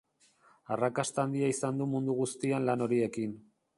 [0.75, 3.37] Arrakasta handia izan du mundu guztian lan horiekin.